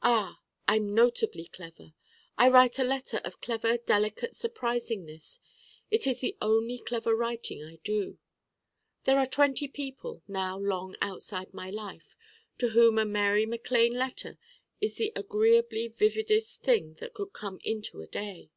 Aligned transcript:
Ah, 0.00 0.38
I'm 0.66 0.94
notably 0.94 1.44
Clever! 1.44 1.92
I 2.38 2.48
write 2.48 2.78
a 2.78 2.82
letter 2.84 3.18
of 3.22 3.42
Clever 3.42 3.76
delicate 3.76 4.32
surprisingness 4.34 5.40
it 5.90 6.06
is 6.06 6.20
the 6.22 6.38
only 6.40 6.78
Clever 6.78 7.14
writing 7.14 7.62
I 7.62 7.76
do. 7.84 8.18
There 9.04 9.18
are 9.18 9.26
twenty 9.26 9.68
people, 9.68 10.22
now 10.26 10.56
long 10.56 10.96
outside 11.02 11.52
my 11.52 11.68
life, 11.68 12.16
to 12.56 12.68
whom 12.70 12.96
a 12.96 13.04
Mary 13.04 13.44
Mac 13.44 13.70
Lane 13.70 13.92
letter 13.92 14.38
is 14.80 14.94
the 14.96 15.12
agreeably 15.14 15.88
vividest 15.88 16.62
thing 16.62 16.94
that 16.94 17.12
could 17.12 17.34
come 17.34 17.60
into 17.62 18.00
a 18.00 18.06
day. 18.06 18.48